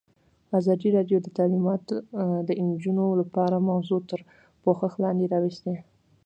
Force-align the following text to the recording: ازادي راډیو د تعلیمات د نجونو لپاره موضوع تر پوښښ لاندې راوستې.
ازادي 0.59 0.89
راډیو 0.97 1.17
د 1.21 1.27
تعلیمات 1.37 1.83
د 2.47 2.49
نجونو 2.69 3.05
لپاره 3.21 3.65
موضوع 3.69 3.99
تر 4.09 4.19
پوښښ 4.63 4.93
لاندې 5.03 5.25
راوستې. 5.33 5.75